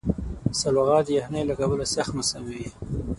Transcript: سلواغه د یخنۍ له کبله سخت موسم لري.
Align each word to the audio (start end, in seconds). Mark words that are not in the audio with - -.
سلواغه 0.59 0.99
د 1.05 1.09
یخنۍ 1.19 1.43
له 1.49 1.53
کبله 1.59 1.85
سخت 1.95 2.11
موسم 2.17 2.41
لري. 2.49 2.69